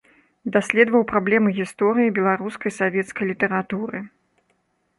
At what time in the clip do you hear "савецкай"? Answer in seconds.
2.79-3.25